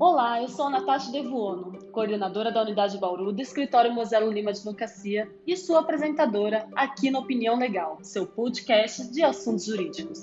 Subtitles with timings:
[0.00, 5.54] Olá, eu sou Natasha Devuono, coordenadora da Unidade Bauru do Escritório Moselo Lima Advocacia e
[5.58, 10.18] sua apresentadora aqui no Opinião Legal, seu podcast de assuntos jurídicos.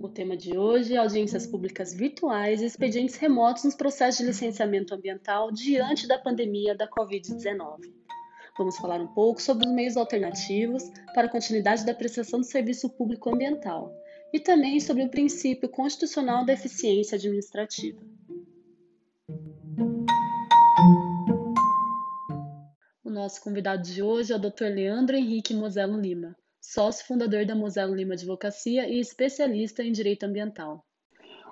[0.00, 4.94] O tema de hoje é audiências públicas virtuais e expedientes remotos nos processos de licenciamento
[4.94, 8.03] ambiental diante da pandemia da Covid-19.
[8.56, 12.88] Vamos falar um pouco sobre os meios alternativos para a continuidade da prestação do serviço
[12.88, 13.92] público ambiental
[14.32, 18.00] e também sobre o princípio constitucional da eficiência administrativa.
[23.02, 24.66] O nosso convidado de hoje é o Dr.
[24.72, 30.86] Leandro Henrique Moselo Lima, sócio fundador da Moselo Lima Advocacia e especialista em direito ambiental.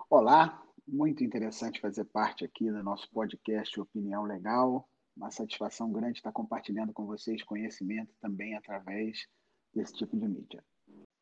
[0.09, 4.89] Olá, muito interessante fazer parte aqui do nosso podcast Opinião Legal
[5.23, 9.29] uma satisfação grande estar compartilhando com vocês conhecimento também através
[9.73, 10.63] desse tipo de mídia.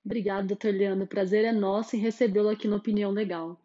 [0.02, 1.04] Obrigada, doutor Leandro.
[1.04, 3.60] O prazer é nosso em recebê-lo aqui no Opinião Legal.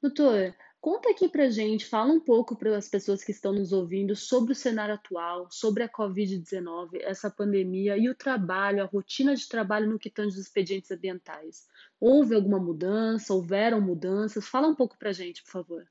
[0.00, 4.14] Doutor, conta aqui pra gente, fala um pouco para as pessoas que estão nos ouvindo
[4.14, 9.48] sobre o cenário atual, sobre a Covid-19, essa pandemia e o trabalho, a rotina de
[9.48, 11.66] trabalho no que tange os expedientes ambientais.
[12.00, 13.34] Houve alguma mudança?
[13.34, 14.46] Houveram mudanças?
[14.46, 15.88] Fala um pouco para a gente, por favor.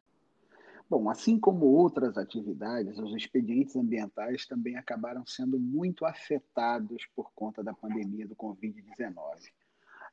[0.92, 7.64] Bom, assim como outras atividades, os expedientes ambientais também acabaram sendo muito afetados por conta
[7.64, 9.14] da pandemia do Covid-19.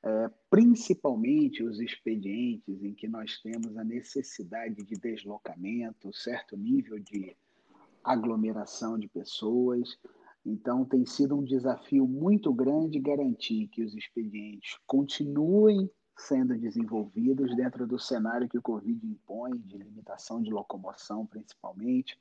[0.05, 7.37] É, principalmente os expedientes em que nós temos a necessidade de deslocamento, certo nível de
[8.05, 9.99] aglomeração de pessoas.
[10.47, 17.87] Então, tem sido um desafio muito grande garantir que os expedientes continuem sendo desenvolvidos dentro
[17.87, 22.19] do cenário que o Covid impõe, de limitação de locomoção, principalmente,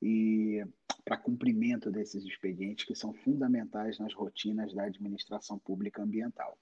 [0.00, 0.64] e
[1.04, 6.56] para cumprimento desses expedientes que são fundamentais nas rotinas da administração pública ambiental.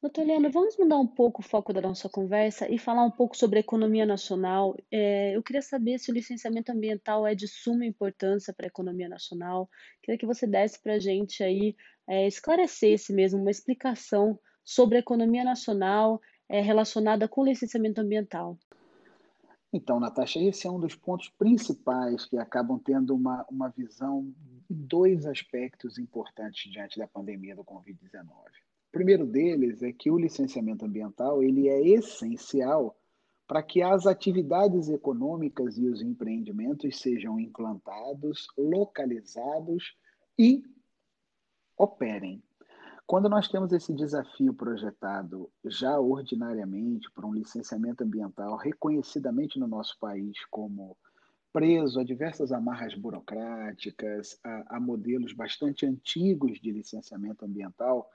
[0.00, 3.36] Doutor Leandro, vamos mudar um pouco o foco da nossa conversa e falar um pouco
[3.36, 4.76] sobre a economia nacional.
[4.90, 9.08] É, eu queria saber se o licenciamento ambiental é de suma importância para a economia
[9.08, 9.70] nacional.
[10.02, 11.76] Queria que você desse para a gente aí,
[12.08, 18.58] é, esclarecesse mesmo uma explicação sobre a economia nacional é, relacionada com licenciamento ambiental.
[19.72, 24.30] Então, Natasha, esse é um dos pontos principais que acabam tendo uma, uma visão
[24.68, 28.26] de dois aspectos importantes diante da pandemia do Covid-19.
[28.28, 32.94] O primeiro deles é que o licenciamento ambiental ele é essencial
[33.46, 39.96] para que as atividades econômicas e os empreendimentos sejam implantados, localizados
[40.38, 40.62] e
[41.78, 42.42] operem.
[43.06, 49.98] Quando nós temos esse desafio projetado já ordinariamente por um licenciamento ambiental reconhecidamente no nosso
[49.98, 50.96] país como
[51.52, 58.08] preso a diversas amarras burocráticas, a, a modelos bastante antigos de licenciamento ambiental,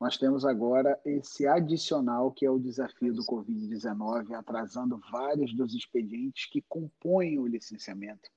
[0.00, 6.46] nós temos agora esse adicional que é o desafio do Covid-19, atrasando vários dos expedientes
[6.50, 8.30] que compõem o licenciamento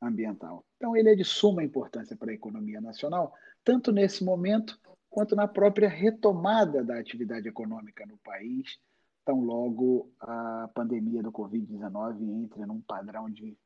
[0.00, 0.64] ambiental.
[0.76, 3.32] Então, ele é de suma importância para a economia nacional,
[3.64, 4.78] tanto nesse momento
[5.12, 8.78] quanto na própria retomada da atividade econômica no país,
[9.26, 13.56] tão logo a pandemia do Covid-19 entre num padrão de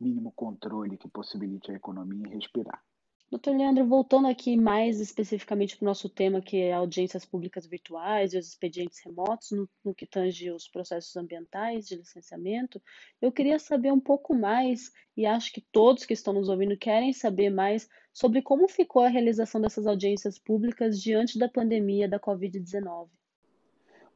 [0.00, 2.82] mínimo controle que possibilite a economia respirar.
[3.28, 8.32] Doutor Leandro, voltando aqui mais especificamente para o nosso tema, que é audiências públicas virtuais
[8.32, 12.80] e os expedientes remotos, no, no, que tange os processos ambientais de licenciamento,
[13.20, 17.12] eu queria saber um pouco mais, e acho que todos que estão nos ouvindo querem
[17.12, 23.08] saber mais, sobre como ficou a realização dessas audiências públicas diante da pandemia da Covid-19.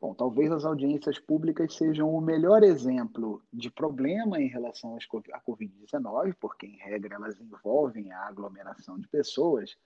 [0.01, 6.35] Bom, talvez as audiências públicas sejam o melhor exemplo de problema em relação à Covid-19,
[6.41, 9.77] porque, em regra, elas envolvem a aglomeração de pessoas,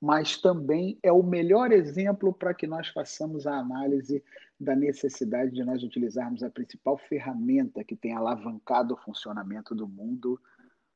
[0.00, 4.22] mas também é o melhor exemplo para que nós façamos a análise
[4.60, 10.40] da necessidade de nós utilizarmos a principal ferramenta que tem alavancado o funcionamento do mundo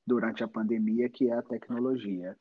[0.07, 2.37] durante a pandemia, que é a tecnologia.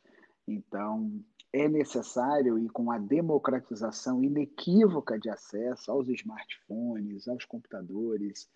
[0.47, 1.19] Então,
[1.53, 8.49] é necessário e com a democratização inequívoca de acesso aos smartphones, aos computadores,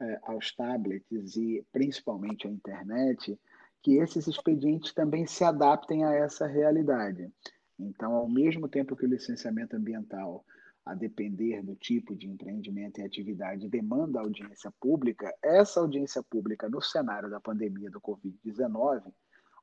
[0.00, 3.38] eh, aos tablets e principalmente à internet,
[3.82, 7.30] que esses expedientes também se adaptem a essa realidade.
[7.78, 10.44] Então, ao mesmo tempo que o licenciamento ambiental,
[10.84, 16.80] a depender do tipo de empreendimento e atividade, demanda audiência pública, essa audiência pública no
[16.80, 19.02] cenário da pandemia do Covid-19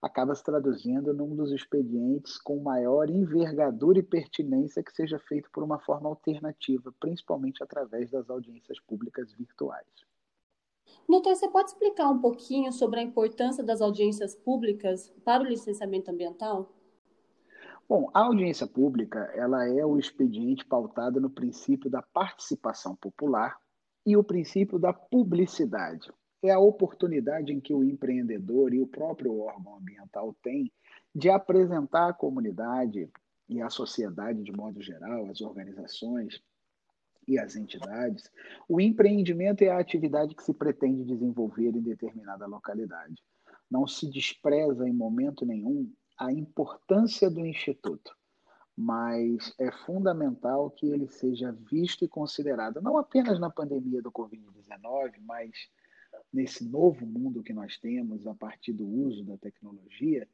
[0.03, 5.63] acaba se traduzindo num dos expedientes com maior envergadura e pertinência que seja feito por
[5.63, 9.87] uma forma alternativa, principalmente através das audiências públicas virtuais.
[11.07, 16.11] Doutor, você pode explicar um pouquinho sobre a importância das audiências públicas para o licenciamento
[16.11, 16.69] ambiental?
[17.87, 23.57] Bom, a audiência pública ela é o expediente pautado no princípio da participação popular
[24.05, 26.11] e o princípio da publicidade.
[26.43, 30.69] É a oportunidade em que o empreendedor e o próprio órgão ambiental têm
[31.15, 33.09] de apresentar à comunidade
[33.47, 36.43] e à sociedade de modo geral, as organizações
[37.25, 38.29] e as entidades,
[38.67, 43.23] o empreendimento é a atividade que se pretende desenvolver em determinada localidade.
[43.71, 48.13] Não se despreza em momento nenhum a importância do instituto,
[48.75, 55.13] mas é fundamental que ele seja visto e considerado, não apenas na pandemia do Covid-19,
[55.21, 55.51] mas
[56.33, 60.27] nesse novo mundo que nós temos a partir do uso da tecnologia,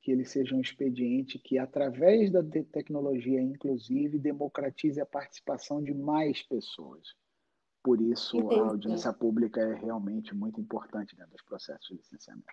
[0.00, 6.42] que ele seja um expediente que, através da tecnologia, inclusive, democratize a participação de mais
[6.42, 7.14] pessoas.
[7.82, 8.60] Por isso, Entendi.
[8.60, 12.46] a audiência pública é realmente muito importante dentro dos processos de licenciamento.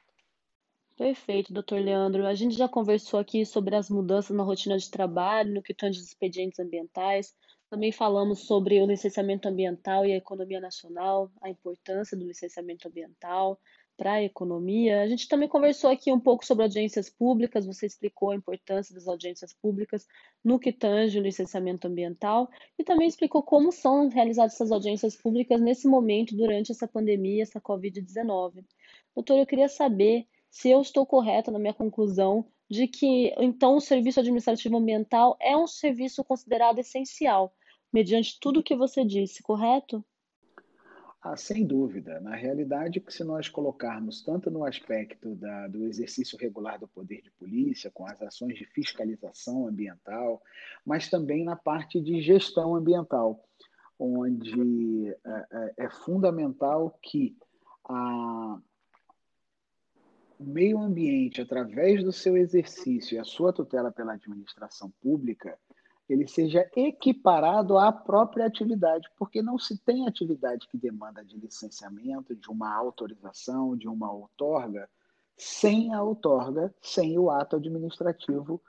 [0.98, 2.26] Perfeito, doutor Leandro.
[2.26, 6.00] A gente já conversou aqui sobre as mudanças na rotina de trabalho, no que tange
[6.00, 7.36] os expedientes ambientais.
[7.70, 13.60] Também falamos sobre o licenciamento ambiental e a economia nacional, a importância do licenciamento ambiental
[13.98, 15.02] para a economia.
[15.02, 19.08] A gente também conversou aqui um pouco sobre audiências públicas, você explicou a importância das
[19.08, 20.08] audiências públicas
[20.44, 25.60] no que tange o licenciamento ambiental e também explicou como são realizadas essas audiências públicas
[25.60, 28.64] nesse momento, durante essa pandemia, essa Covid-19.
[29.14, 33.82] Doutor, eu queria saber se eu estou correta na minha conclusão de que então o
[33.82, 37.54] serviço administrativo ambiental é um serviço considerado essencial,
[37.92, 40.04] mediante tudo o que você disse, correto?
[41.22, 42.20] Ah, sem dúvida.
[42.22, 47.32] Na realidade, se nós colocarmos tanto no aspecto da, do exercício regular do poder de
[47.32, 50.42] polícia, com as ações de fiscalização ambiental,
[50.86, 53.44] mas também na parte de gestão ambiental,
[54.00, 57.36] onde é, é, é fundamental que
[57.84, 58.60] a,
[60.40, 65.58] o meio ambiente, através do seu exercício e a sua tutela pela administração pública,
[66.10, 72.36] ele seja equiparado à própria atividade, porque não se tem atividade que demanda de licenciamento,
[72.36, 74.90] de uma autorização, de uma outorga,
[75.36, 78.62] sem a outorga, sem o ato administrativo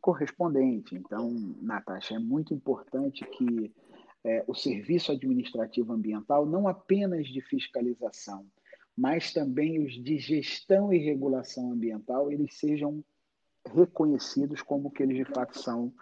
[0.00, 0.94] correspondente.
[0.94, 3.72] Então, Natasha, é muito importante que
[4.24, 8.46] é, o serviço administrativo ambiental, não apenas de fiscalização,
[8.96, 13.04] mas também os de gestão e regulação ambiental, eles sejam
[13.74, 15.92] reconhecidos como que eles de fato são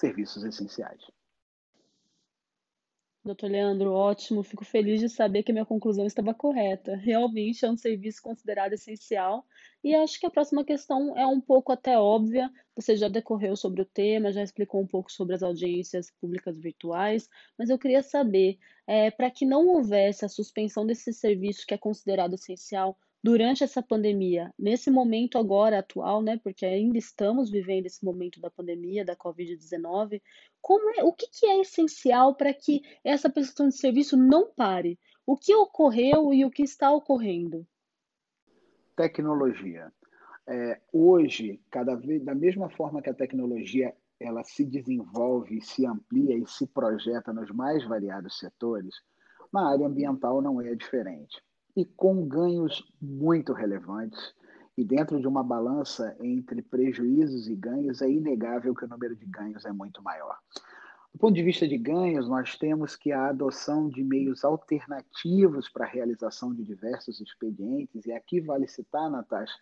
[0.00, 1.02] serviços essenciais.
[3.22, 4.42] Doutor Leandro, ótimo.
[4.42, 6.96] Fico feliz de saber que minha conclusão estava correta.
[6.96, 9.44] Realmente é um serviço considerado essencial.
[9.84, 12.50] E acho que a próxima questão é um pouco até óbvia.
[12.74, 17.28] Você já decorreu sobre o tema, já explicou um pouco sobre as audiências públicas virtuais,
[17.58, 21.78] mas eu queria saber, é, para que não houvesse a suspensão desse serviço que é
[21.78, 28.04] considerado essencial, durante essa pandemia, nesse momento agora atual, né, porque ainda estamos vivendo esse
[28.04, 30.22] momento da pandemia, da Covid-19,
[30.60, 34.98] como é, o que, que é essencial para que essa prestação de serviço não pare?
[35.26, 37.66] O que ocorreu e o que está ocorrendo?
[38.96, 39.92] Tecnologia.
[40.46, 46.36] É, hoje, cada vez da mesma forma que a tecnologia ela se desenvolve, se amplia
[46.36, 48.94] e se projeta nos mais variados setores,
[49.52, 51.40] na área ambiental não é diferente
[51.76, 54.34] e com ganhos muito relevantes.
[54.76, 59.26] E dentro de uma balança entre prejuízos e ganhos, é inegável que o número de
[59.26, 60.38] ganhos é muito maior.
[61.12, 65.84] Do ponto de vista de ganhos, nós temos que a adoção de meios alternativos para
[65.84, 69.58] a realização de diversos expedientes, e aqui vale citar, Natasha,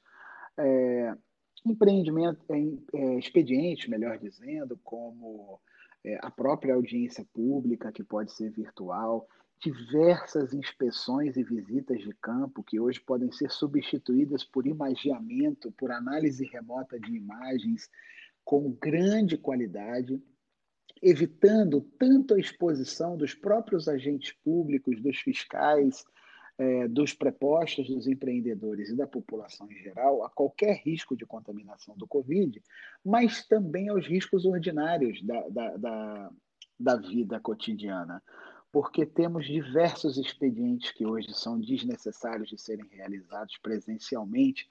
[0.59, 1.17] é,
[1.65, 5.59] empreendimento, é, é, expedientes, melhor dizendo, como
[6.05, 9.27] é, a própria audiência pública, que pode ser virtual,
[9.61, 16.45] diversas inspeções e visitas de campo que hoje podem ser substituídas por imagiamento, por análise
[16.45, 17.91] remota de imagens
[18.45, 20.23] com grande qualidade,
[21.03, 26.05] evitando tanto a exposição dos próprios agentes públicos, dos fiscais,
[26.57, 31.97] eh, dos prepostos, dos empreendedores e da população em geral a qualquer risco de contaminação
[31.97, 32.63] do Covid,
[33.05, 36.31] mas também aos riscos ordinários da, da, da,
[36.79, 38.23] da vida cotidiana
[38.81, 44.69] porque temos diversos expedientes que hoje são desnecessários de serem realizados presencialmente,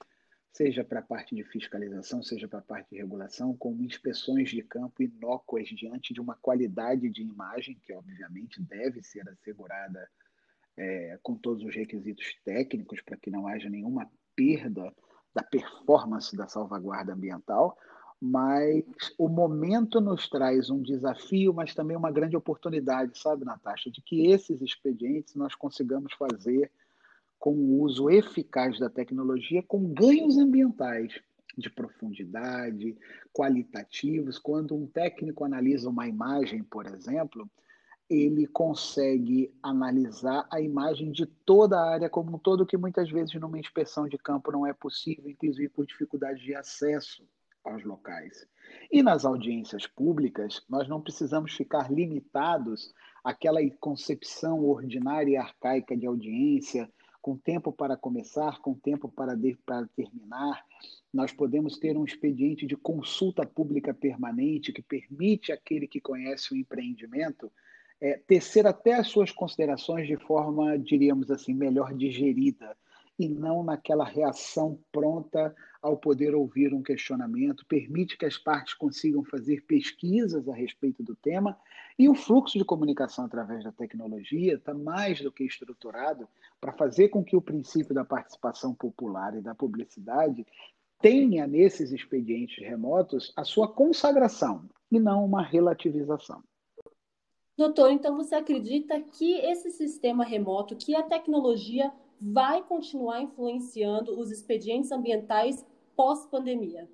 [0.50, 4.62] seja para a parte de fiscalização, seja para a parte de regulação, como inspeções de
[4.62, 10.08] campo inócuas diante de uma qualidade de imagem que, obviamente, deve ser assegurada
[10.74, 14.90] é, com todos os requisitos técnicos para que não haja nenhuma perda
[15.34, 17.76] da performance da salvaguarda ambiental,
[18.20, 18.84] mas
[19.16, 24.26] o momento nos traz um desafio, mas também uma grande oportunidade, sabe, Natasha, de que
[24.26, 26.70] esses expedientes nós consigamos fazer
[27.38, 31.20] com o uso eficaz da tecnologia, com ganhos ambientais,
[31.56, 32.96] de profundidade,
[33.32, 34.38] qualitativos.
[34.38, 37.48] Quando um técnico analisa uma imagem, por exemplo,
[38.08, 43.34] ele consegue analisar a imagem de toda a área como um todo, que muitas vezes
[43.34, 47.24] numa inspeção de campo não é possível, inclusive por dificuldade de acesso
[47.68, 48.46] aos locais.
[48.90, 56.06] E nas audiências públicas, nós não precisamos ficar limitados àquela concepção ordinária e arcaica de
[56.06, 60.64] audiência, com tempo para começar, com tempo para, de, para terminar.
[61.12, 66.56] Nós podemos ter um expediente de consulta pública permanente que permite àquele que conhece o
[66.56, 67.52] empreendimento
[68.00, 72.76] é, tecer até as suas considerações de forma, diríamos assim, melhor digerida
[73.18, 79.24] e não naquela reação pronta ao poder ouvir um questionamento, permite que as partes consigam
[79.24, 81.58] fazer pesquisas a respeito do tema
[81.98, 86.28] e o fluxo de comunicação através da tecnologia está mais do que estruturado
[86.60, 90.46] para fazer com que o princípio da participação popular e da publicidade
[91.00, 96.42] tenha nesses expedientes remotos a sua consagração e não uma relativização.
[97.56, 104.30] Doutor, então você acredita que esse sistema remoto, que a tecnologia vai continuar influenciando os
[104.30, 105.64] expedientes ambientais
[105.96, 106.88] pós-pandemia?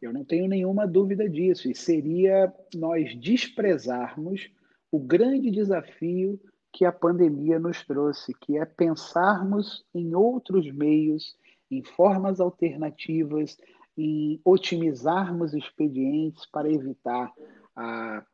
[0.00, 4.48] Eu não tenho nenhuma dúvida disso, e seria nós desprezarmos
[4.92, 6.40] o grande desafio
[6.72, 11.36] que a pandemia nos trouxe, que é pensarmos em outros meios,
[11.70, 13.58] em formas alternativas,
[13.96, 17.32] em otimizarmos expedientes para evitar
[17.74, 18.24] a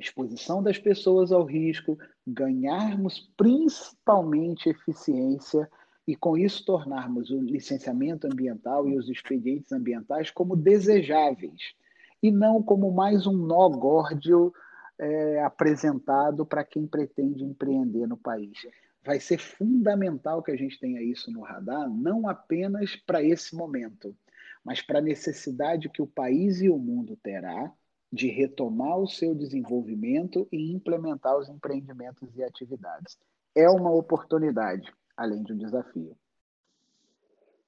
[0.00, 5.68] exposição das pessoas ao risco, ganharmos principalmente eficiência
[6.06, 11.74] e, com isso, tornarmos o licenciamento ambiental e os expedientes ambientais como desejáveis
[12.22, 14.52] e não como mais um nó górdio
[14.98, 18.58] é, apresentado para quem pretende empreender no país.
[19.04, 24.14] Vai ser fundamental que a gente tenha isso no radar, não apenas para esse momento,
[24.62, 27.72] mas para a necessidade que o país e o mundo terá
[28.12, 33.18] de retomar o seu desenvolvimento e implementar os empreendimentos e atividades.
[33.54, 36.16] É uma oportunidade, além de um desafio.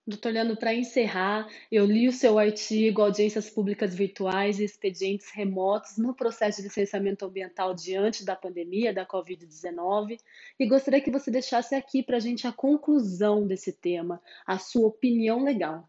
[0.05, 5.97] Doutor Leandro, para encerrar, eu li o seu artigo Audiências Públicas Virtuais e Expedientes Remotos
[5.97, 10.19] no processo de licenciamento ambiental diante da pandemia da Covid-19
[10.59, 14.89] e gostaria que você deixasse aqui para a gente a conclusão desse tema, a sua
[14.89, 15.89] opinião legal.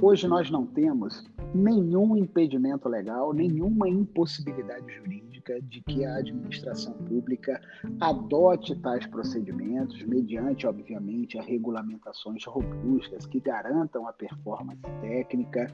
[0.00, 7.60] Hoje nós não temos nenhum impedimento legal, nenhuma impossibilidade jurídica de que a administração pública
[8.00, 15.66] adote tais procedimentos, mediante, obviamente, a regulamentações robustas que garantam a performance técnica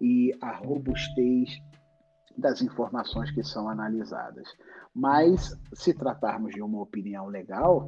[0.00, 1.60] e a robustez
[2.40, 4.48] das informações que são analisadas.
[4.94, 7.86] Mas, se tratarmos de uma opinião legal,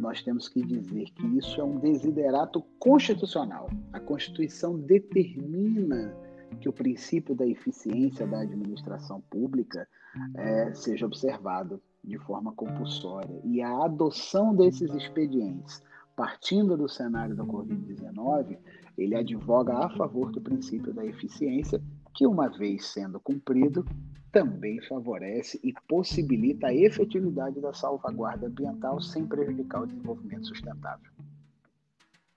[0.00, 3.68] nós temos que dizer que isso é um desiderato constitucional.
[3.92, 6.14] A Constituição determina
[6.60, 9.86] que o princípio da eficiência da administração pública
[10.34, 13.40] é, seja observado de forma compulsória.
[13.44, 15.82] E a adoção desses expedientes,
[16.16, 18.58] partindo do cenário da Covid-19,
[18.96, 21.80] ele advoga a favor do princípio da eficiência,
[22.14, 23.84] que, uma vez sendo cumprido,
[24.32, 31.10] também favorece e possibilita a efetividade da salvaguarda ambiental sem prejudicar o desenvolvimento sustentável.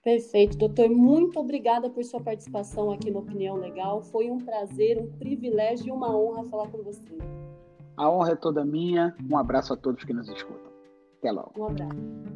[0.03, 0.89] Perfeito, doutor.
[0.89, 4.01] Muito obrigada por sua participação aqui no Opinião Legal.
[4.01, 7.17] Foi um prazer, um privilégio e uma honra falar com você.
[7.95, 9.15] A honra é toda minha.
[9.29, 10.71] Um abraço a todos que nos escutam.
[11.19, 11.53] Até logo.
[11.55, 12.30] Um abraço.